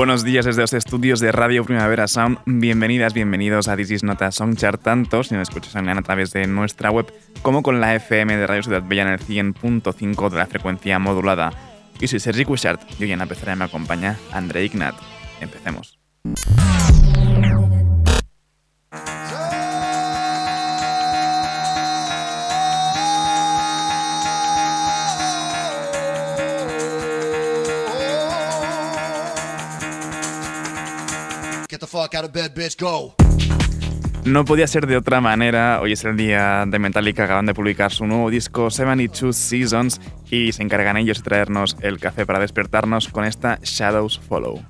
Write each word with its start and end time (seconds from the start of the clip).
Buenos 0.00 0.24
días 0.24 0.46
desde 0.46 0.62
los 0.62 0.72
estudios 0.72 1.20
de 1.20 1.30
Radio 1.30 1.62
Primavera 1.62 2.08
Sound. 2.08 2.38
Bienvenidas, 2.46 3.12
bienvenidos 3.12 3.68
a 3.68 3.76
This 3.76 3.90
is 3.90 4.02
Nota 4.02 4.32
Songchart, 4.32 4.82
tanto 4.82 5.22
si 5.22 5.34
nos 5.34 5.50
escuchas 5.50 5.76
a 5.76 6.02
través 6.02 6.32
de 6.32 6.46
nuestra 6.46 6.90
web 6.90 7.12
como 7.42 7.62
con 7.62 7.82
la 7.82 7.94
FM 7.94 8.34
de 8.38 8.46
Radio 8.46 8.62
Ciudad 8.62 8.82
Bella 8.82 9.02
en 9.02 9.08
el 9.08 9.20
100.5 9.20 10.30
de 10.30 10.38
la 10.38 10.46
frecuencia 10.46 10.98
modulada. 10.98 11.52
Y 12.00 12.08
soy 12.08 12.18
Sergi 12.18 12.46
Cuixart 12.46 12.80
y 12.98 13.04
hoy 13.04 13.12
en 13.12 13.18
la 13.18 13.26
pecera 13.26 13.54
me 13.56 13.66
acompaña 13.66 14.16
André 14.32 14.64
Ignat. 14.64 14.94
Empecemos. 15.38 15.98
No 34.24 34.44
podía 34.44 34.68
ser 34.68 34.86
de 34.86 34.96
otra 34.96 35.20
manera. 35.20 35.80
Hoy 35.80 35.92
es 35.94 36.04
el 36.04 36.16
día 36.16 36.64
de 36.64 36.78
Metallica. 36.78 37.24
Acaban 37.24 37.46
de 37.46 37.54
publicar 37.54 37.90
su 37.90 38.06
nuevo 38.06 38.30
disco 38.30 38.70
72 38.70 39.34
Seasons 39.34 40.00
y 40.30 40.52
se 40.52 40.62
encargan 40.62 40.96
ellos 40.98 41.18
de 41.18 41.24
traernos 41.24 41.76
el 41.80 41.98
café 41.98 42.24
para 42.26 42.38
despertarnos 42.38 43.08
con 43.08 43.24
esta 43.24 43.58
Shadows 43.64 44.20
Follow. 44.20 44.62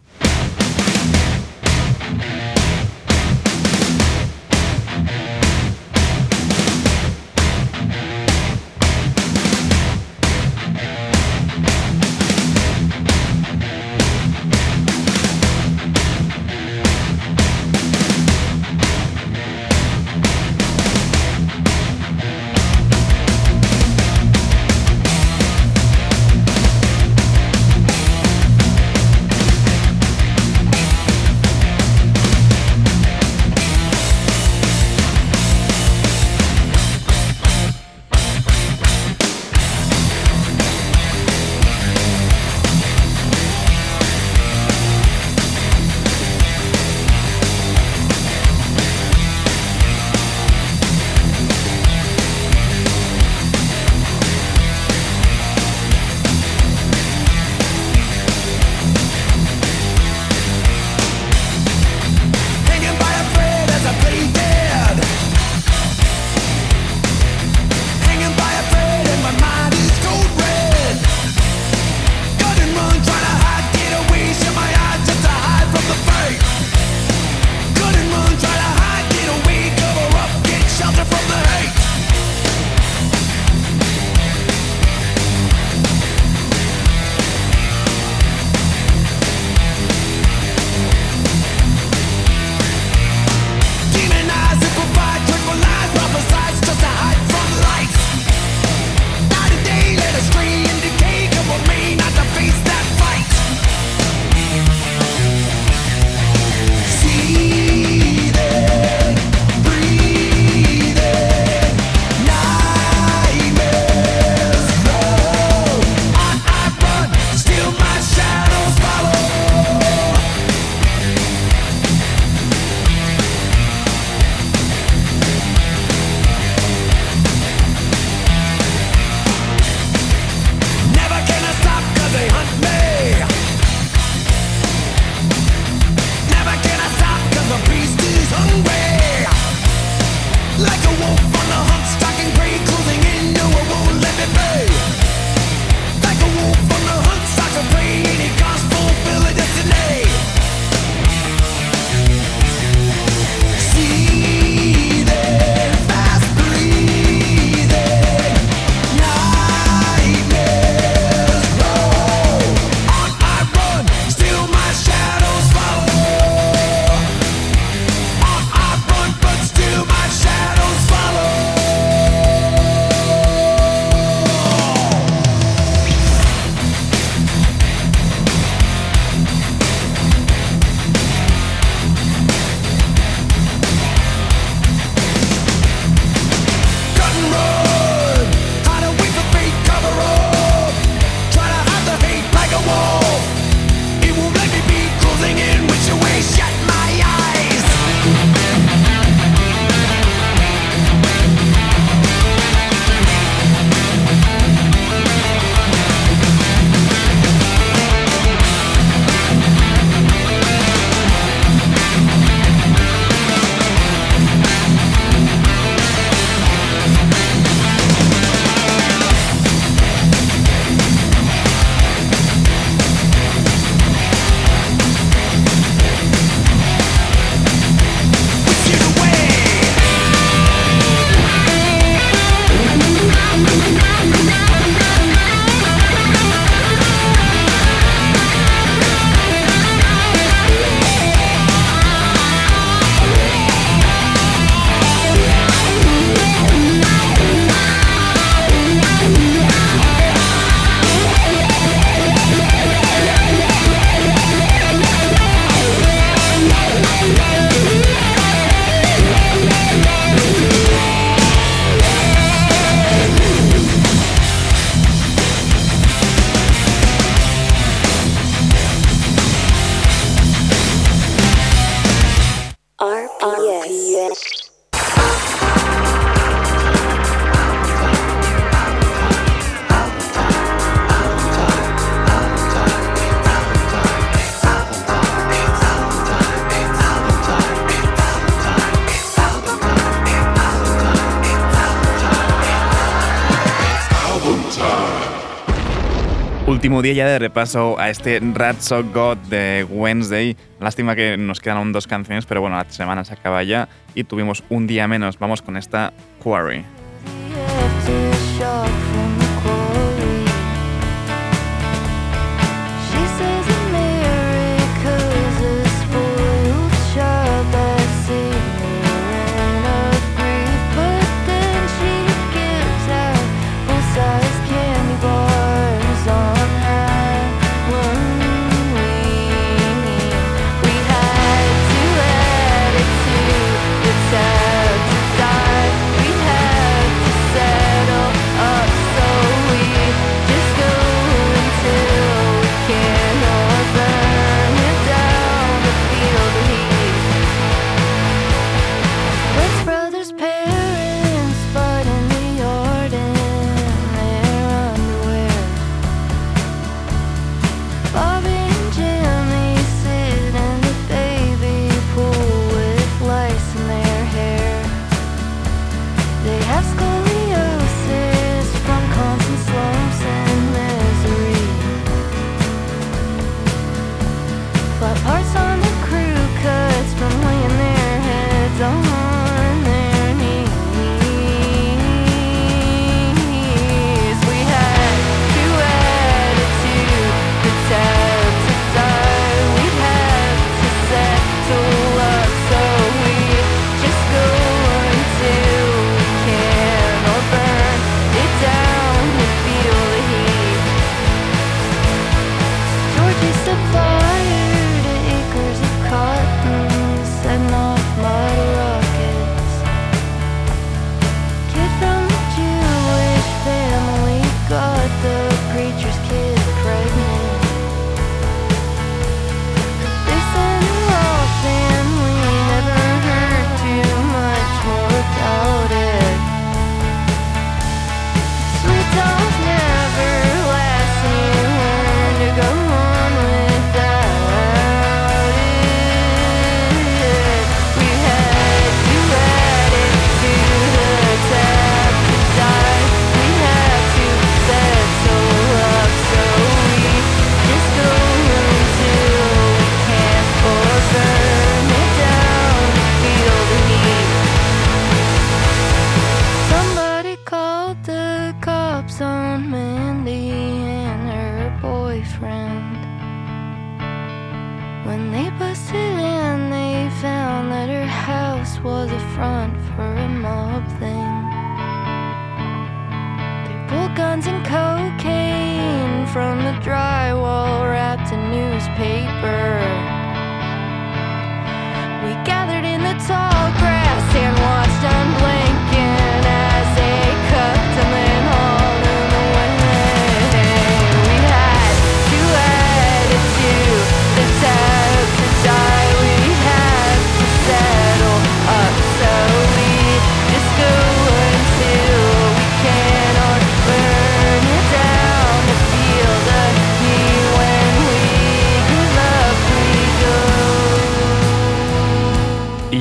Último 296.70 296.82
día 296.82 296.92
ya 296.92 297.08
de 297.08 297.18
repaso 297.18 297.80
a 297.80 297.90
este 297.90 298.20
Rat 298.20 298.60
So 298.60 298.84
God 298.84 299.16
de 299.28 299.66
Wednesday. 299.68 300.36
Lástima 300.60 300.94
que 300.94 301.16
nos 301.16 301.40
quedan 301.40 301.56
aún 301.56 301.72
dos 301.72 301.88
canciones, 301.88 302.26
pero 302.26 302.42
bueno, 302.42 302.56
la 302.56 302.70
semana 302.70 303.04
se 303.04 303.12
acaba 303.12 303.42
ya 303.42 303.68
y 303.96 304.04
tuvimos 304.04 304.44
un 304.50 304.68
día 304.68 304.86
menos. 304.86 305.18
Vamos 305.18 305.42
con 305.42 305.56
esta 305.56 305.92
Quarry. 306.22 306.64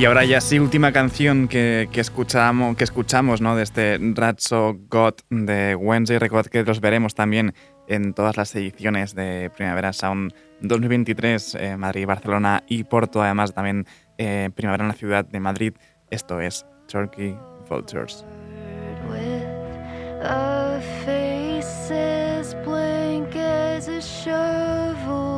Ahora 0.10 0.26
ya 0.26 0.42
sí, 0.42 0.58
última 0.58 0.92
canción 0.92 1.48
que, 1.48 1.88
escuchamos, 1.94 2.76
que 2.76 2.84
escuchamos 2.84 3.42
¿no? 3.42 3.56
de 3.56 3.62
este 3.62 4.00
Ratso 4.16 4.76
God 4.90 5.14
de 5.30 5.76
Wednesday. 5.76 6.18
Recordad 6.18 6.48
que 6.48 6.64
los 6.64 6.82
veremos 6.82 7.14
también 7.14 7.54
en 7.88 8.16
todas 8.16 8.36
las 8.36 8.56
ediciones 8.56 9.14
de 9.14 9.52
Primavera 9.56 9.94
Sound 9.94 10.34
2023, 10.62 11.56
eh, 11.56 11.78
Madrid, 11.78 12.08
Barcelona 12.08 12.64
y 12.68 12.86
Porto. 12.86 13.22
Además, 13.22 13.54
también 13.54 13.86
eh, 14.18 14.50
Primavera 14.56 14.86
en 14.86 14.88
la 14.88 14.96
ciudad 14.96 15.26
de 15.26 15.40
Madrid. 15.40 15.74
Esto 16.10 16.42
es 16.42 16.66
Turkey 16.88 17.38
Vultures. 17.70 18.26
tired 20.22 20.24
out 20.24 20.80
of 24.70 25.08
all 25.08 25.18
the 25.18 25.18
nature 25.18 25.29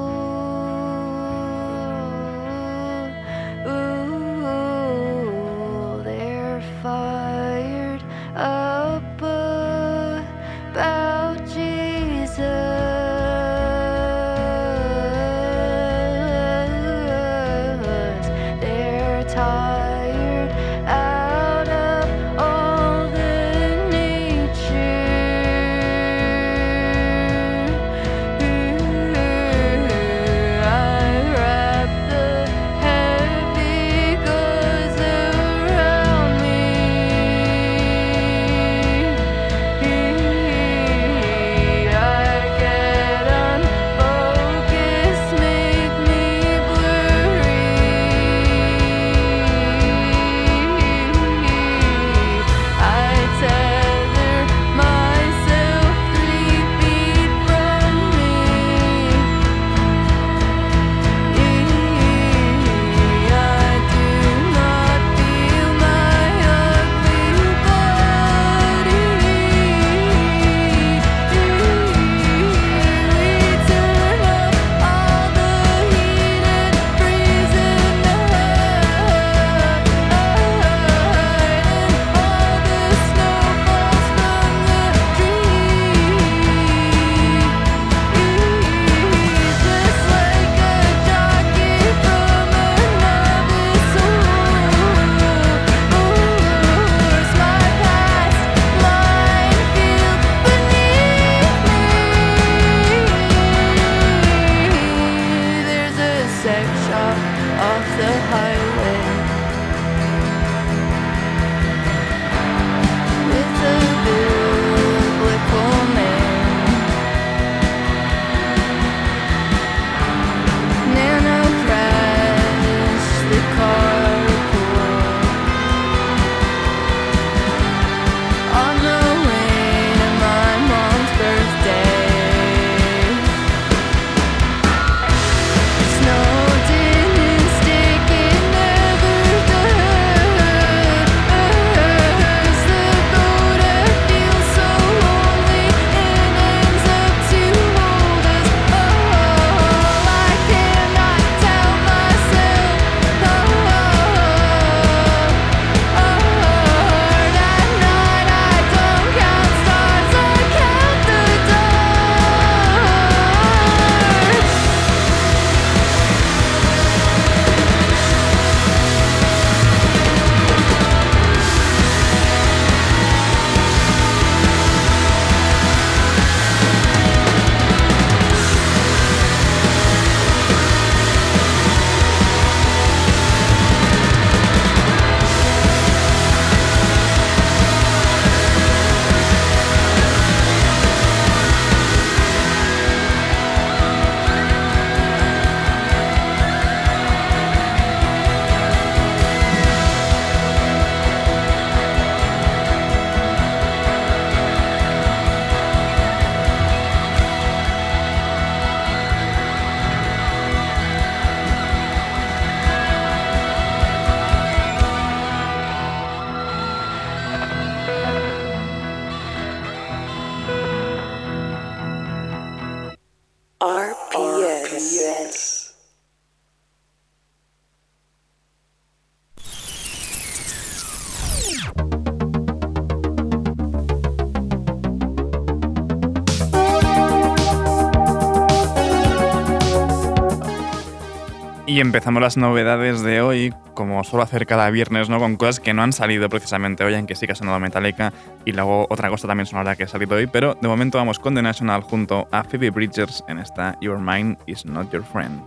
empezamos 241.82 242.22
las 242.22 242.38
novedades 242.38 243.02
de 243.02 243.22
hoy, 243.22 243.54
como 243.74 244.04
suelo 244.04 244.24
hacer 244.24 244.46
cada 244.46 244.70
viernes, 244.70 245.10
¿no? 245.10 245.20
Con 245.20 245.36
cosas 245.36 245.60
que 245.60 245.74
no 245.74 245.82
han 245.82 245.94
salido 245.94 246.30
precisamente 246.30 246.84
hoy, 246.84 246.94
aunque 246.96 247.16
sí 247.16 247.26
que 247.26 247.34
ha 247.34 247.36
sonado 247.36 247.60
Metallica, 247.60 248.14
y 248.46 248.52
luego 248.52 248.88
otra 248.90 249.10
cosa 249.10 249.28
también 249.28 249.48
sonará 249.48 249.76
que 249.76 249.84
ha 249.84 249.88
salido 249.88 250.16
hoy, 250.16 250.28
pero 250.28 250.56
de 250.56 250.68
momento 250.68 250.98
vamos 251.00 251.20
con 251.20 251.36
The 251.36 251.42
National 251.42 251.82
junto 251.82 252.28
a 252.32 252.44
Phoebe 252.44 252.70
Bridgers 252.70 253.24
en 253.28 253.40
esta 253.40 253.78
Your 253.82 254.00
Mind 254.00 254.38
is 254.46 254.66
Not 254.66 254.92
Your 254.92 255.04
Friend. 255.04 255.42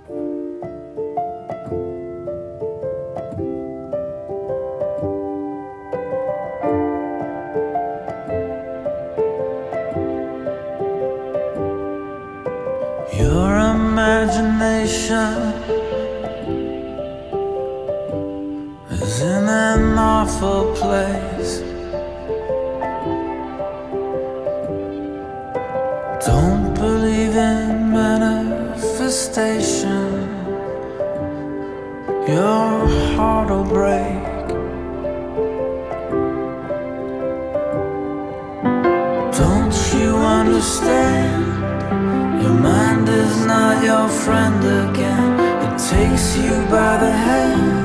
Awful 20.25 20.73
place. 20.75 21.61
Don't 26.25 26.73
believe 26.75 27.37
in 27.37 27.93
manifestation. 27.93 30.29
Your 32.27 32.89
heart 33.13 33.51
will 33.51 33.65
break. 33.65 34.25
Don't 39.43 39.77
you 39.95 40.17
understand? 40.41 41.45
Your 42.43 42.55
mind 42.71 43.07
is 43.11 43.45
not 43.45 43.85
your 43.85 44.09
friend 44.09 44.65
again. 44.89 45.39
It 45.67 45.77
takes 45.93 46.27
you 46.39 46.55
by 46.71 46.97
the 47.05 47.13
hand. 47.29 47.85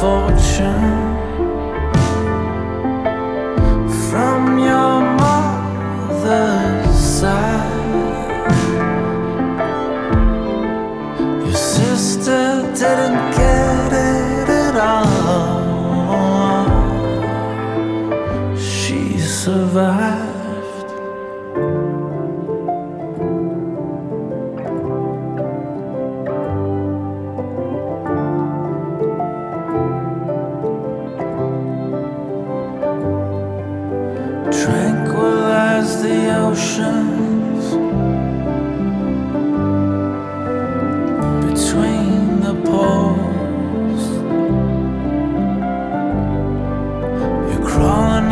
fortune. 0.00 1.05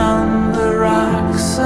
on 0.00 0.52
the 0.52 0.76
rocks 0.76 1.59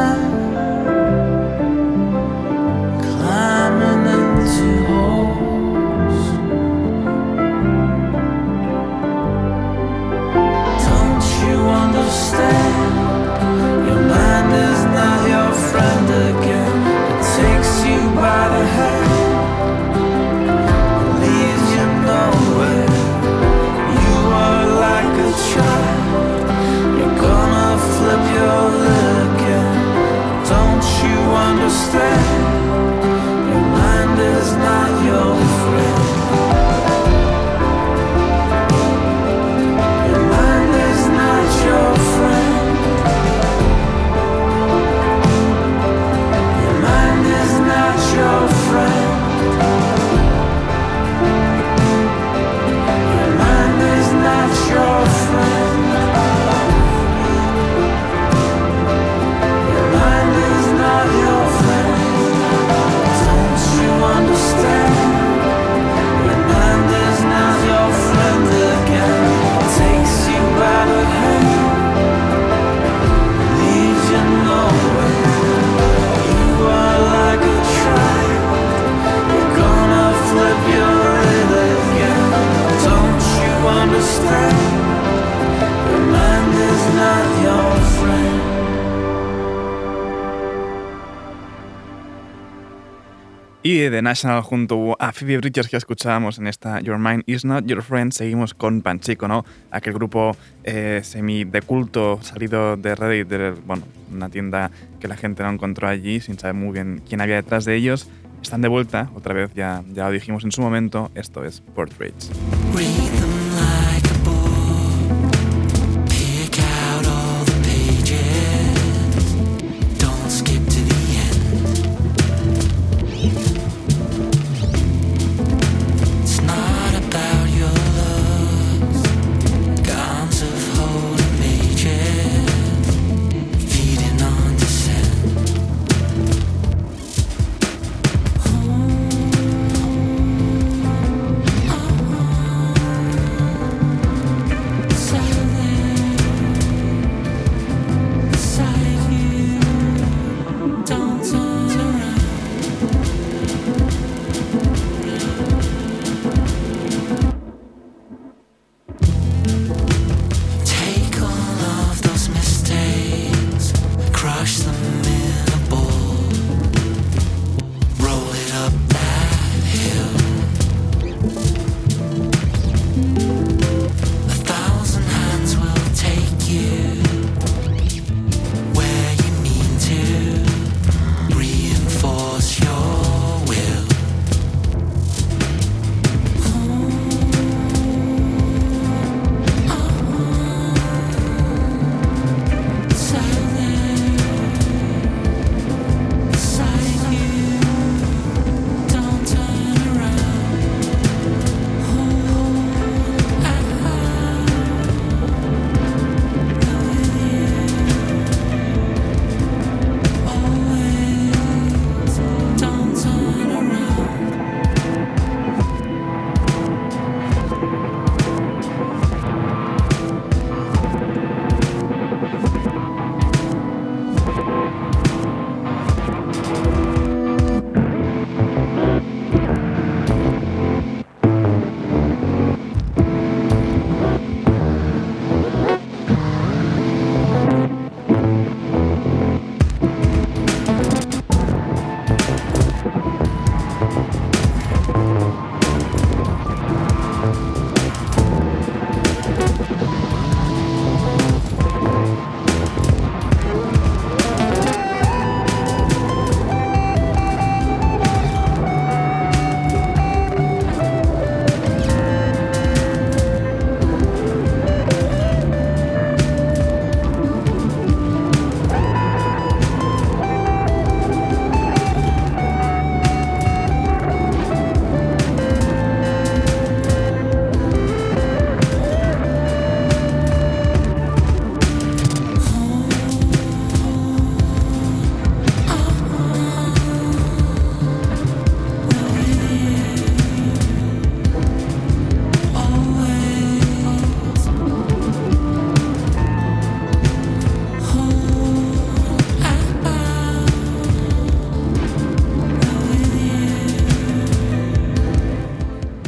Y 93.69 93.81
de 93.81 93.91
The 93.91 94.01
National 94.01 94.41
junto 94.41 94.97
a 94.99 95.13
Phoebe 95.13 95.37
Bridgers 95.37 95.69
que 95.69 95.77
escuchábamos 95.77 96.39
en 96.39 96.47
esta 96.47 96.81
Your 96.81 96.97
Mind 96.97 97.25
Is 97.27 97.45
Not 97.45 97.67
Your 97.67 97.83
Friend, 97.83 98.11
seguimos 98.13 98.55
con 98.55 98.81
Panchico, 98.81 99.29
¿no? 99.29 99.45
Aquel 99.71 99.93
grupo 99.93 100.35
eh, 100.65 101.03
semi 101.05 101.45
de 101.45 101.61
culto 101.61 102.19
salido 102.23 102.79
de 102.79 102.95
Reddit, 102.95 103.29
de 103.29 103.51
bueno, 103.67 103.83
una 104.11 104.31
tienda 104.31 104.71
que 104.99 105.07
la 105.07 105.19
gente 105.19 105.43
no 105.43 105.51
encontró 105.51 105.87
allí 105.87 106.19
sin 106.21 106.39
saber 106.39 106.55
muy 106.55 106.73
bien 106.73 107.03
quién 107.07 107.21
había 107.21 107.35
detrás 107.35 107.67
de 107.67 107.77
ellos. 107.77 108.09
Están 108.41 108.63
de 108.63 108.69
vuelta, 108.69 109.11
otra 109.15 109.35
vez 109.35 109.51
ya, 109.55 109.85
ya 109.93 110.07
lo 110.07 110.13
dijimos 110.13 110.45
en 110.45 110.53
su 110.53 110.63
momento, 110.63 111.11
esto 111.15 111.45
es 111.45 111.61
Portraits. 111.61 112.31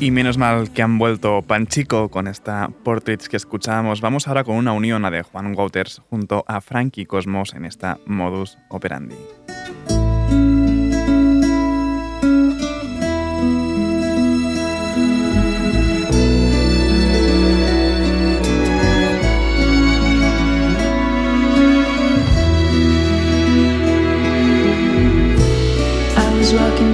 Y 0.00 0.10
menos 0.12 0.38
mal 0.38 0.70
que 0.72 0.80
han 0.80 0.96
vuelto 0.96 1.42
Panchico 1.42 2.08
con 2.08 2.26
esta 2.26 2.70
Portraits 2.84 3.28
que 3.28 3.36
escuchábamos. 3.36 4.00
Vamos 4.00 4.26
ahora 4.26 4.44
con 4.44 4.56
una 4.56 4.72
unión 4.72 5.04
a 5.04 5.10
de 5.10 5.22
Juan 5.22 5.54
Wouters 5.54 6.00
junto 6.08 6.42
a 6.48 6.62
Frankie 6.62 7.04
Cosmos 7.04 7.52
en 7.52 7.66
esta 7.66 7.98
Modus 8.06 8.56
Operandi. 8.70 9.16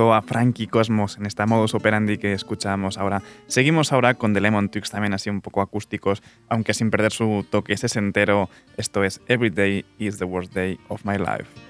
Junto 0.00 0.14
a 0.14 0.22
Frankie 0.22 0.66
Cosmos 0.66 1.18
en 1.18 1.26
esta 1.26 1.44
modus 1.44 1.74
operandi 1.74 2.16
que 2.16 2.32
escuchamos 2.32 2.96
ahora. 2.96 3.20
Seguimos 3.48 3.92
ahora 3.92 4.14
con 4.14 4.32
The 4.32 4.40
Lemon 4.40 4.70
Twigs 4.70 4.90
también 4.90 5.12
así 5.12 5.28
un 5.28 5.42
poco 5.42 5.60
acústicos, 5.60 6.22
aunque 6.48 6.72
sin 6.72 6.90
perder 6.90 7.12
su 7.12 7.44
toque 7.50 7.76
sesentero. 7.76 8.48
Esto 8.78 9.04
es 9.04 9.20
Every 9.28 9.50
Day 9.50 9.84
is 9.98 10.16
the 10.16 10.24
Worst 10.24 10.54
Day 10.54 10.80
of 10.88 11.04
My 11.04 11.18
Life. 11.18 11.69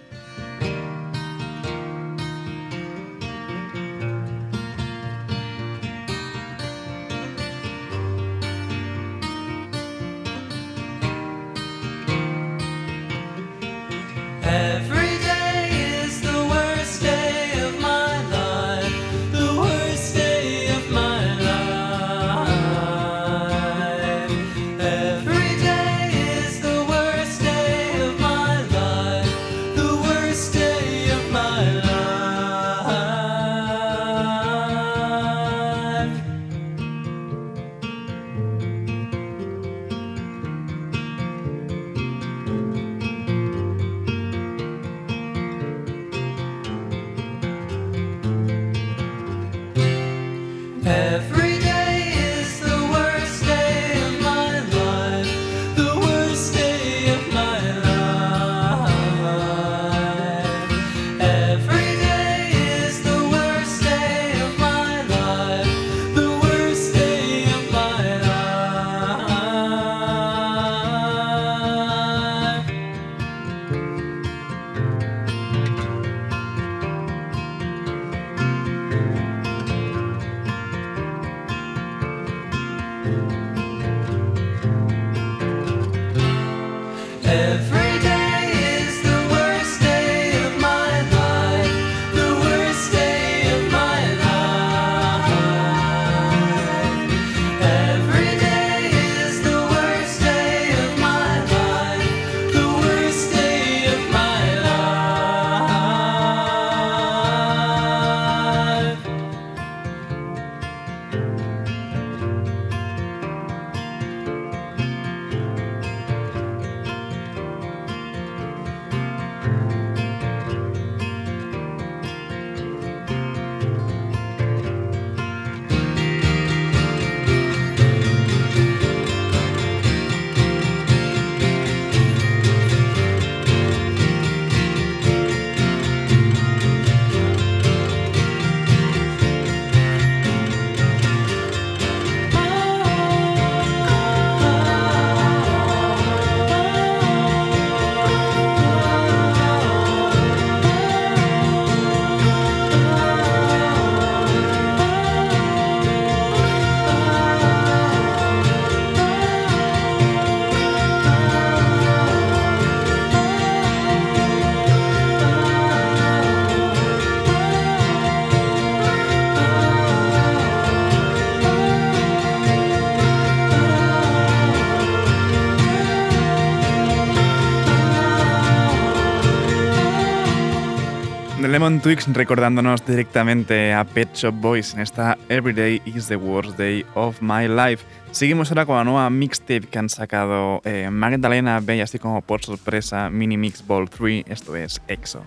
Lemon 181.61 181.81
Twigs 181.83 182.11
recordándonos 182.15 182.87
directamente 182.87 183.75
a 183.75 183.85
Pet 183.85 184.09
Shop 184.15 184.33
Boys 184.33 184.73
en 184.73 184.81
esta 184.81 185.19
Every 185.29 185.53
Day 185.53 185.83
is 185.85 186.09
the 186.09 186.17
Worst 186.17 186.57
Day 186.57 186.87
of 186.95 187.21
My 187.21 187.49
Life. 187.49 187.85
Seguimos 188.13 188.51
ahora 188.51 188.65
con 188.65 188.79
la 188.79 188.85
nueva 188.85 189.11
mixtape 189.11 189.67
que 189.67 189.79
han 189.79 189.91
sacado 189.91 190.63
eh, 190.65 190.89
Magdalena 190.91 191.61
Bay, 191.61 191.83
así 191.83 191.99
como 191.99 192.23
por 192.23 192.43
sorpresa 192.43 193.11
Mini 193.11 193.37
Mix 193.37 193.67
Ball 193.67 193.91
3, 193.91 194.25
esto 194.29 194.57
es 194.57 194.81
EXO. 194.89 195.23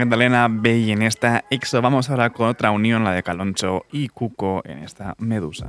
Magdalena 0.00 0.48
Bay 0.48 0.92
en 0.92 1.02
esta 1.02 1.44
EXO. 1.50 1.82
Vamos 1.82 2.08
ahora 2.08 2.30
con 2.30 2.48
otra 2.48 2.70
unión, 2.70 3.04
la 3.04 3.12
de 3.12 3.22
Caloncho 3.22 3.84
y 3.92 4.08
Cuco 4.08 4.62
en 4.64 4.78
esta 4.78 5.14
Medusa. 5.18 5.68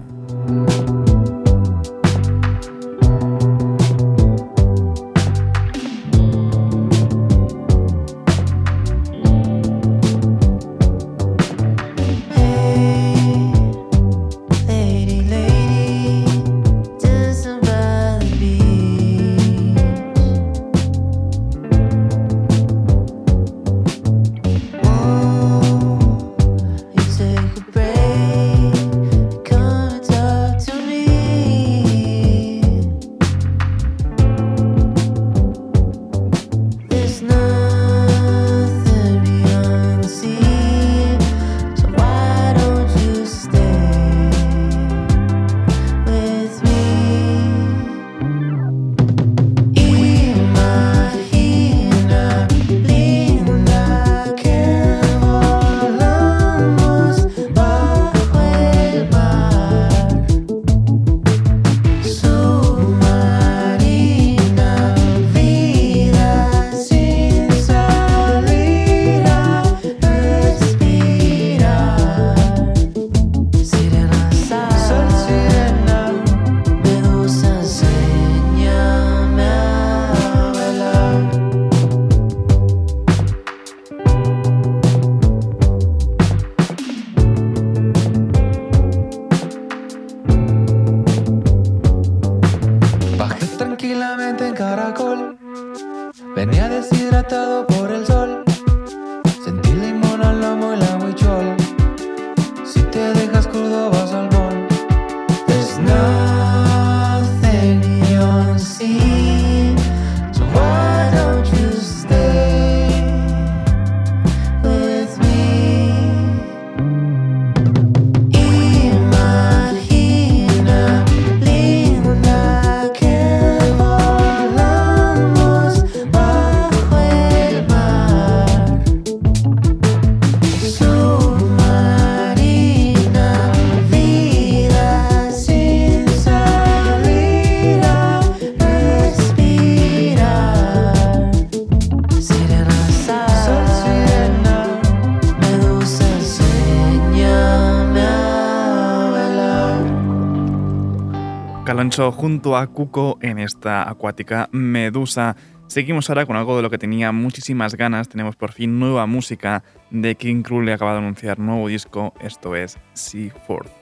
Junto 151.97 152.56
a 152.56 152.67
Cuco 152.67 153.17
en 153.21 153.38
esta 153.38 153.89
acuática 153.89 154.47
medusa. 154.54 155.36
Seguimos 155.67 156.10
ahora 156.10 156.25
con 156.25 156.38
algo 156.38 156.56
de 156.56 156.62
lo 156.62 156.69
que 156.69 156.77
tenía 156.77 157.12
muchísimas 157.12 157.75
ganas. 157.75 158.08
Tenemos 158.08 158.38
por 158.38 158.54
fin 158.54 158.80
nueva 158.80 159.06
música 159.08 159.63
de 159.89 160.15
King 160.15 160.41
Krul. 160.41 160.65
Le 160.65 160.73
acaba 160.73 160.93
de 160.93 160.99
anunciar 160.99 161.38
nuevo 161.38 161.67
disco. 161.67 162.13
Esto 162.21 162.56
es 162.56 162.77
Seaford. 162.93 163.81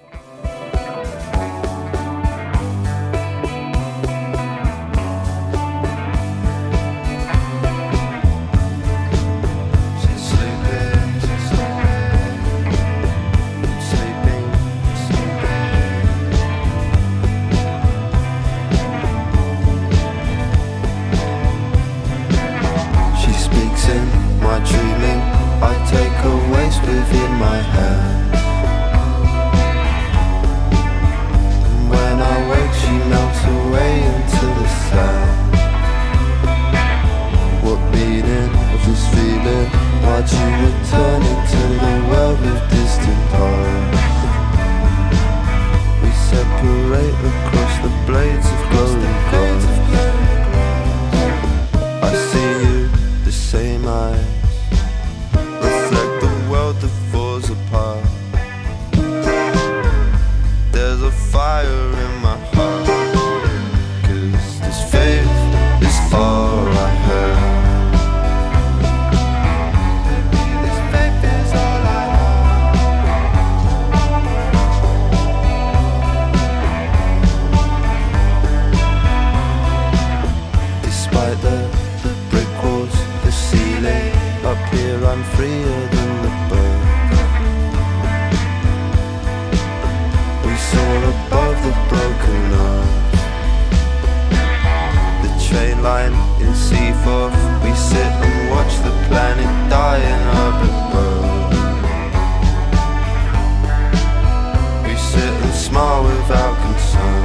smile 105.70 106.03
without 106.03 106.55
concern. 106.65 107.24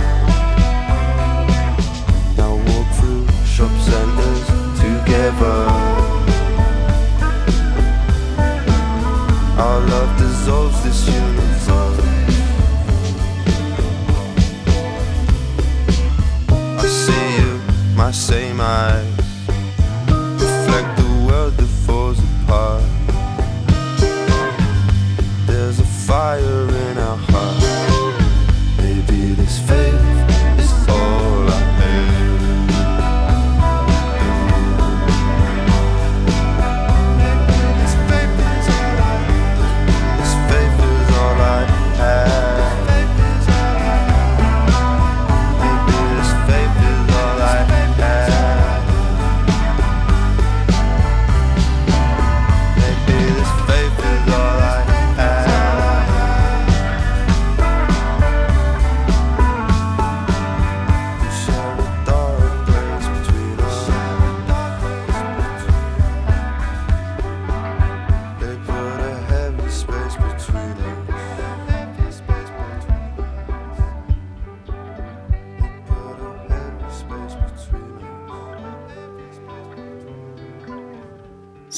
Now 2.37 2.53
walk 2.69 2.89
through 2.99 3.27
shop 3.47 3.73
centers 3.89 4.45
together. 4.85 5.59
Our 9.65 9.81
love 9.93 10.11
dissolves 10.19 10.79
this 10.85 11.01
universe. 11.09 11.69
I 16.83 16.87
see 16.87 17.27
you, 17.39 17.51
my 17.97 18.11
same 18.11 18.61
eyes. 18.61 19.14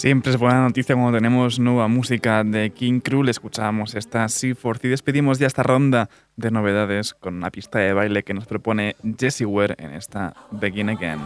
Siempre 0.07 0.31
es 0.31 0.39
buena 0.39 0.61
noticia 0.61 0.95
cuando 0.95 1.19
tenemos 1.19 1.59
nueva 1.59 1.89
música 1.89 2.45
de 2.45 2.71
King 2.71 3.01
Krul. 3.01 3.29
Escuchamos 3.29 3.97
esta 3.97 4.29
Seaforth 4.29 4.85
y 4.85 4.89
despedimos 4.89 5.41
ya 5.41 5.49
esta 5.49 5.65
ronda 5.65 6.09
de 6.37 6.53
novedades 6.53 7.13
con 7.13 7.35
una 7.35 7.51
pista 7.51 7.81
de 7.81 7.93
baile 7.93 8.23
que 8.23 8.33
nos 8.33 8.47
propone 8.47 8.95
Jessie 9.19 9.47
Ware 9.47 9.75
en 9.79 9.95
esta 9.95 10.33
Begin 10.53 10.91
Again. 10.91 11.19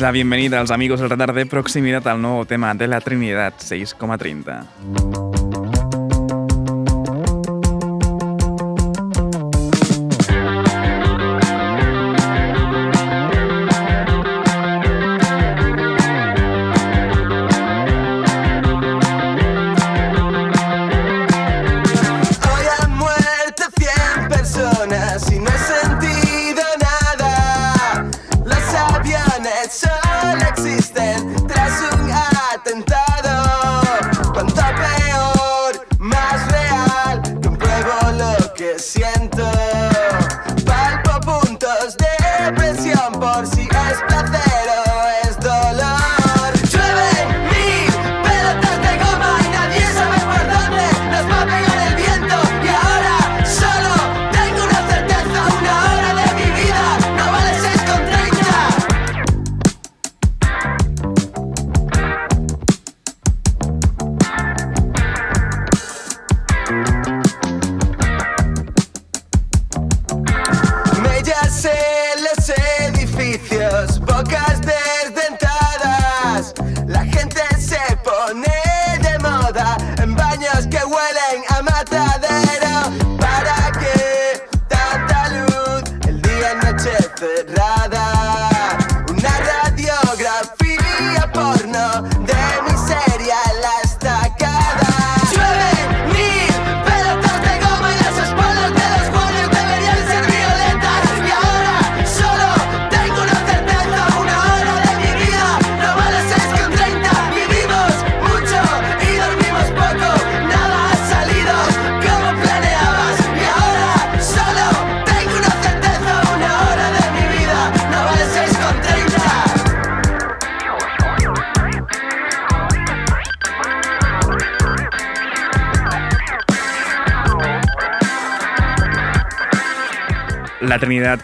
la 0.00 0.10
bienvenida 0.10 0.60
als 0.60 0.70
amigos 0.70 1.00
del 1.00 1.10
radar 1.10 1.34
de 1.34 1.46
proximidad 1.46 2.06
al 2.08 2.22
nuevo 2.22 2.46
tema 2.46 2.74
de 2.74 2.86
la 2.86 3.00
Trinidad 3.00 3.52
6,30. 3.58 5.09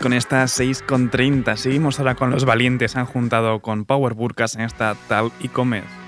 con 0.00 0.12
estas 0.12 0.58
6,30. 0.58 1.56
Seguimos 1.56 1.98
ahora 1.98 2.14
con 2.14 2.30
los 2.30 2.44
valientes. 2.44 2.96
Han 2.96 3.06
juntado 3.06 3.60
con 3.60 3.84
Power 3.84 4.14
Burkas 4.14 4.54
en 4.54 4.62
esta 4.62 4.96
Tal 5.08 5.30
y 5.40 5.48
Comes. 5.48 6.05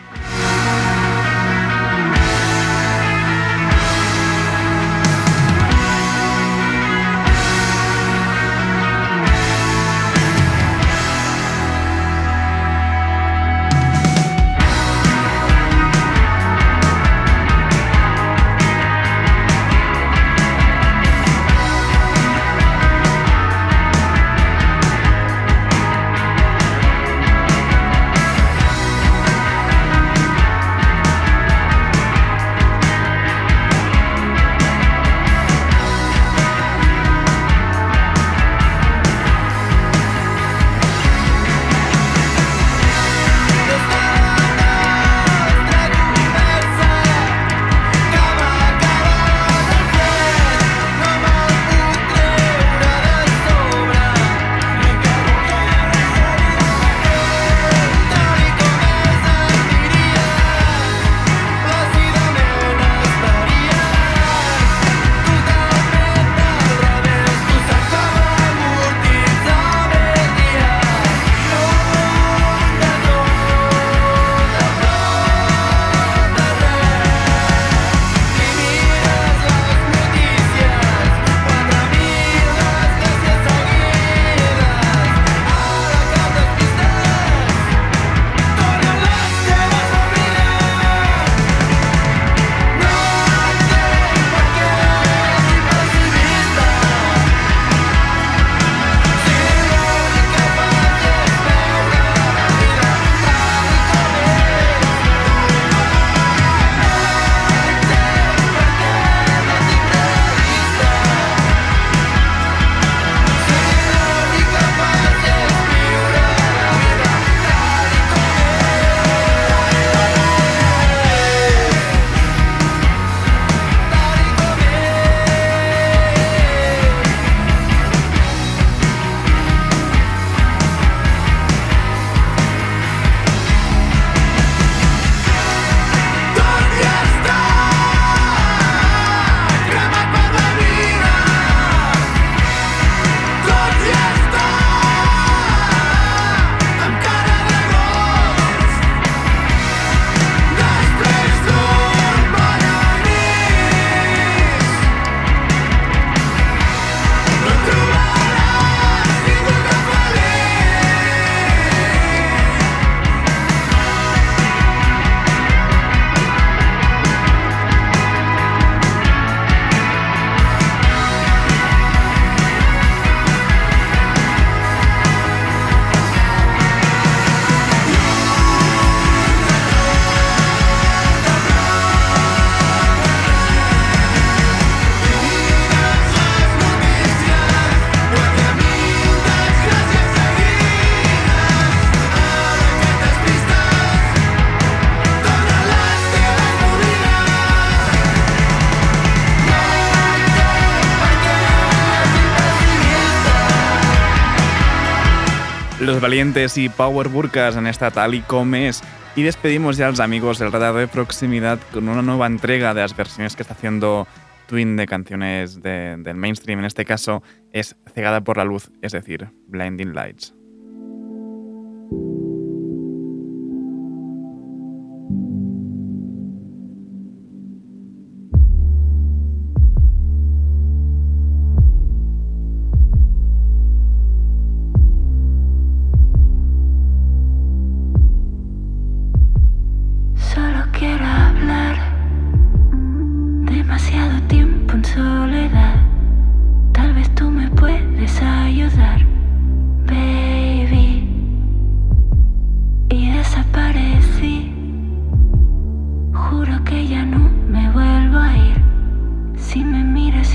Valientes 206.00 206.56
y 206.58 206.68
Power 206.68 207.08
Burkas 207.08 207.56
en 207.56 207.66
esta 207.66 207.90
tal 207.90 208.14
y 208.14 208.20
como 208.20 208.56
es. 208.56 208.82
Y 209.16 209.22
despedimos 209.22 209.76
ya 209.76 209.86
a 209.88 209.90
los 209.90 210.00
amigos 210.00 210.38
del 210.38 210.52
radar 210.52 210.74
de 210.74 210.86
proximidad 210.88 211.58
con 211.72 211.88
una 211.88 212.02
nueva 212.02 212.26
entrega 212.26 212.74
de 212.74 212.82
las 212.82 212.96
versiones 212.96 213.34
que 213.36 213.42
está 213.42 213.54
haciendo 213.54 214.06
Twin 214.46 214.76
de 214.76 214.86
canciones 214.86 215.60
de- 215.60 215.96
del 215.98 216.16
mainstream. 216.16 216.60
En 216.60 216.64
este 216.64 216.84
caso 216.84 217.22
es 217.52 217.76
Cegada 217.94 218.20
por 218.22 218.36
la 218.36 218.44
Luz, 218.44 218.70
es 218.80 218.92
decir, 218.92 219.28
Blinding 219.48 219.92
Lights. 219.94 220.34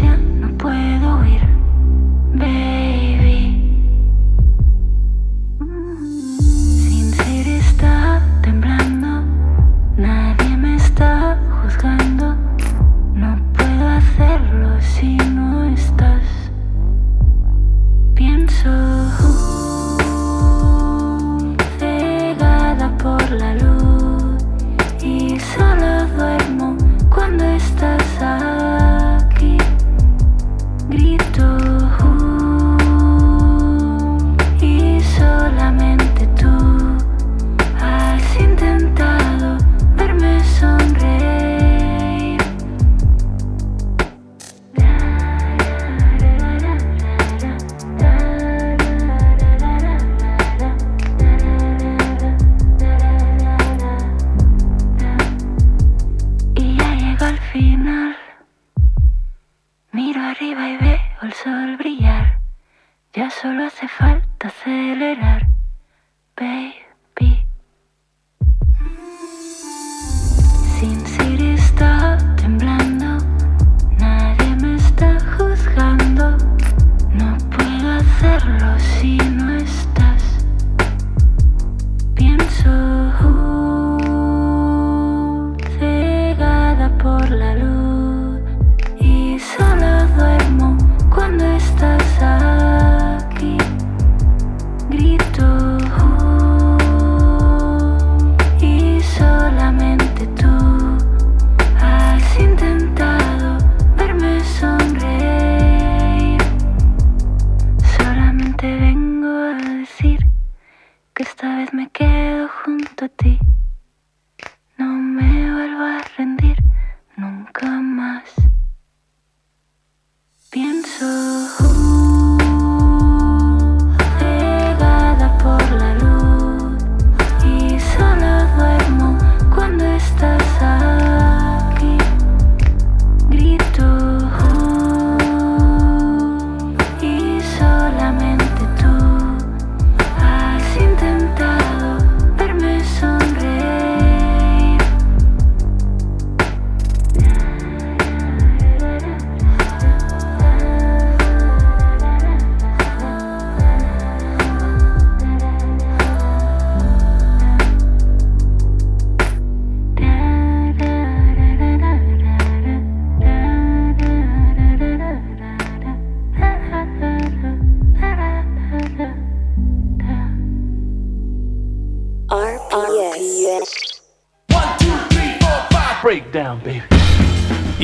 No 0.04 0.58
puedo 0.58 1.18
huir, 1.20 1.42
baby. 2.36 2.93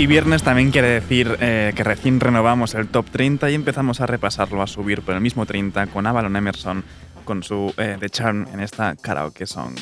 Viernes 0.10 0.41
también 0.41 0.72
quiere 0.72 0.88
decir 0.88 1.38
eh, 1.39 1.72
que 1.76 1.84
recién 1.84 2.20
renovamos 2.20 2.74
el 2.74 2.88
top 2.88 3.05
30 3.12 3.51
y 3.51 3.53
empezamos 3.53 4.01
a 4.01 4.07
repasarlo, 4.07 4.64
a 4.64 4.68
subir 4.68 5.03
por 5.03 5.14
el 5.14 5.22
mismo 5.22 5.45
30 5.45 5.86
con 5.88 6.07
Avalon 6.07 6.36
Emerson 6.36 6.84
con 7.24 7.43
su 7.43 7.72
eh, 7.78 7.95
The 7.99 8.10
Charm 8.10 8.47
en 8.51 8.60
esta 8.60 8.95
karaoke 8.95 9.45
song. 9.45 9.76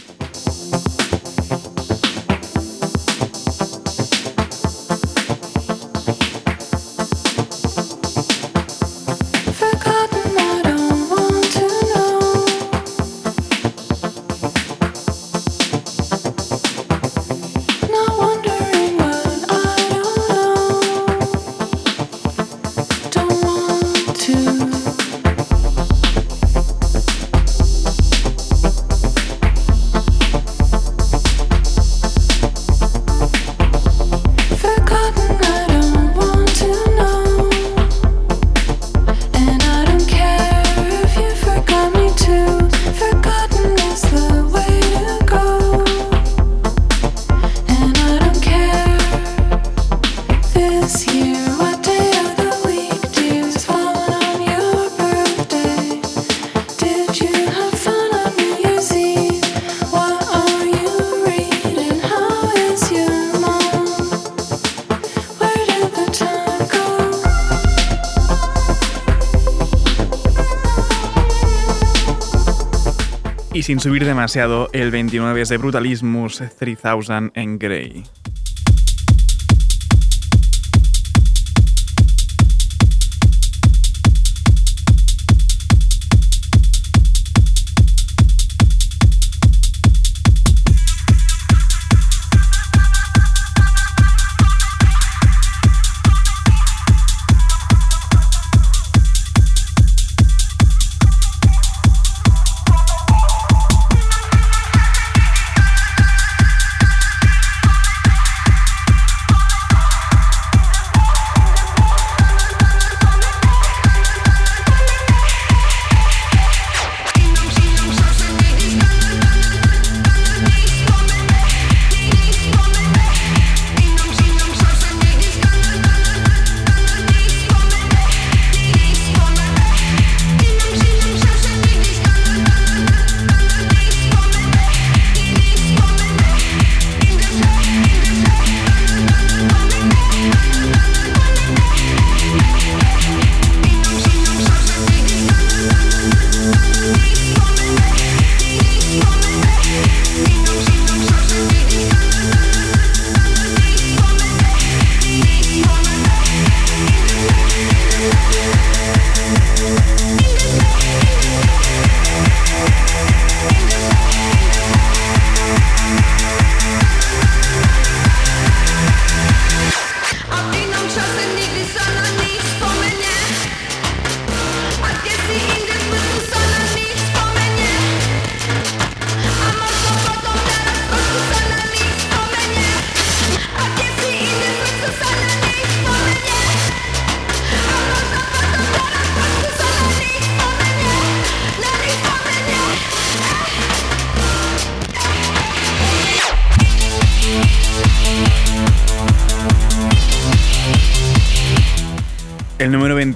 Sin 73.68 73.82
subir 73.82 74.05
demasiado, 74.05 74.70
el 74.72 74.91
29 74.91 75.41
es 75.41 75.49
de 75.49 75.57
Brutalismus 75.57 76.41
3000 76.57 77.32
en 77.34 77.59
Grey. 77.59 78.05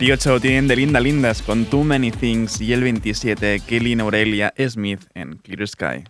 28 0.01 0.39
tienen 0.39 0.67
de 0.67 0.75
Linda 0.75 0.99
Lindas 0.99 1.43
con 1.43 1.65
Too 1.65 1.83
Many 1.83 2.09
Things 2.09 2.59
y 2.59 2.73
el 2.73 2.81
27 2.81 3.59
Kelly 3.59 3.99
Aurelia 3.99 4.51
Smith 4.67 5.01
en 5.13 5.37
Clear 5.37 5.67
Sky. 5.67 6.03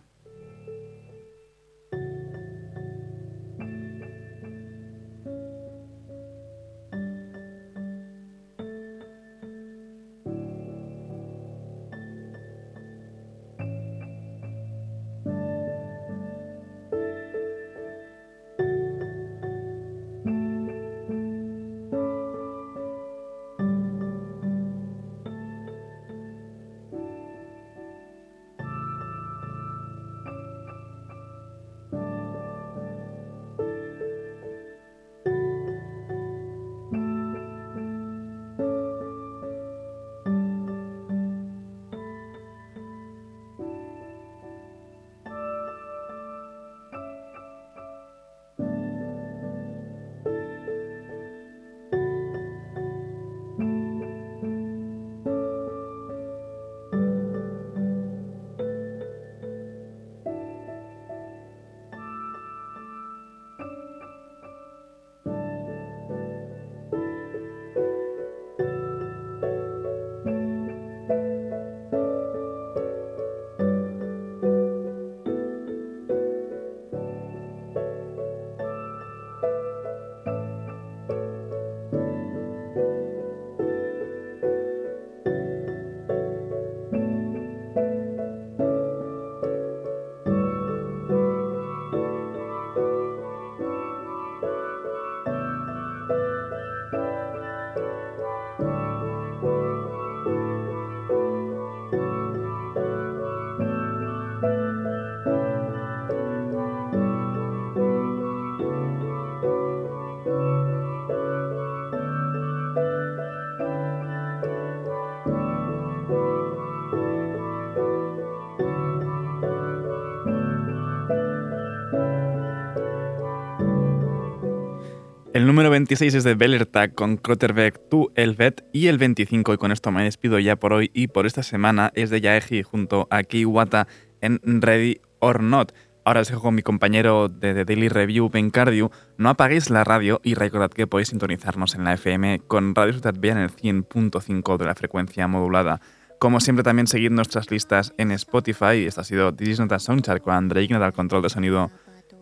El 125.42 125.48
número 125.48 125.72
26 125.72 126.14
es 126.14 126.24
de 126.24 126.36
Bellertag 126.36 126.94
con 126.94 127.18
Krotterbeck, 127.18 127.90
Tu 127.90 128.12
Elvet 128.14 128.64
y 128.74 128.86
el 128.86 129.00
25, 129.00 129.56
y 129.56 129.58
con 129.58 129.72
esto 129.72 129.90
me 129.90 130.04
despido 130.04 130.38
ya 130.38 130.56
por 130.56 130.72
hoy 130.72 130.92
y 130.94 131.08
por 131.08 131.26
esta 131.26 131.42
semana, 131.42 131.92
es 131.96 132.12
de 132.12 132.22
Yaeji 132.22 132.62
junto 132.62 133.08
a 133.10 133.24
Kiwata 133.24 133.88
en 134.22 134.40
Ready 134.44 135.02
or 135.18 135.42
Not. 135.42 135.72
Ahora 136.06 136.20
os 136.20 136.28
dejo 136.28 136.44
con 136.44 136.54
mi 136.54 136.62
compañero 136.62 137.28
de 137.28 137.56
The 137.56 137.66
Daily 137.66 137.90
Review, 137.90 138.30
Ben 138.30 138.52
Cardew. 138.52 138.92
No 139.18 139.30
apaguéis 139.30 139.72
la 139.72 139.84
radio 139.84 140.22
y 140.24 140.36
recordad 140.36 140.70
que 140.70 140.86
podéis 140.86 141.08
sintonizarnos 141.08 141.74
en 141.74 141.86
la 141.86 141.94
FM 141.94 142.42
con 142.46 142.76
Radio 142.76 142.94
Ciudad 142.94 143.16
en 143.26 143.40
el 143.40 143.50
100.5 143.50 144.58
de 144.58 144.66
la 144.66 144.76
frecuencia 144.76 145.28
modulada. 145.28 145.82
Como 146.20 146.40
siempre, 146.40 146.62
también 146.62 146.86
seguid 146.86 147.10
nuestras 147.10 147.50
listas 147.50 147.96
en 147.98 148.12
Spotify. 148.12 148.86
Esta 148.86 149.02
ha 149.02 149.06
sido 149.06 149.34
This 149.34 149.50
is 149.50 149.60
Not 149.60 149.72
a 149.72 149.80
Soundchart 149.80 150.22
con 150.22 150.36
André 150.36 150.62
Ignat 150.62 150.84
al 150.84 150.94
control 150.94 151.24
de 151.24 151.30
sonido. 151.30 151.72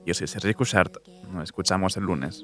Yo 0.09 0.15
soy 0.15 0.25
Sergi 0.25 0.55
Cushart. 0.55 0.97
Nos 1.31 1.43
escuchamos 1.43 1.95
el 1.95 2.05
lunes. 2.05 2.43